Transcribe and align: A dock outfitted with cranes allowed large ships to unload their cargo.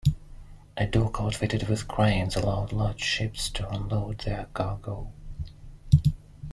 A 0.77 0.87
dock 0.87 1.21
outfitted 1.21 1.67
with 1.69 1.87
cranes 1.87 2.35
allowed 2.35 2.73
large 2.73 3.01
ships 3.01 3.51
to 3.51 3.69
unload 3.69 4.21
their 4.21 4.45
cargo. 4.51 5.11